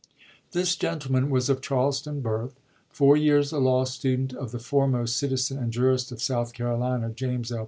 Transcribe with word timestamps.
This 0.51 0.75
gentleman 0.75 1.29
was 1.29 1.47
of 1.47 1.61
Charleston 1.61 2.21
birth, 2.21 2.59
four 2.89 3.15
years 3.15 3.51
a 3.51 3.59
law 3.59 3.83
student 3.83 4.33
of 4.33 4.49
the 4.49 4.57
foremost 4.57 5.15
citizen 5.15 5.59
and 5.59 5.71
jurist 5.71 6.11
of 6.11 6.23
South 6.23 6.53
Carolina, 6.53 7.11
James 7.11 7.51
L. 7.51 7.59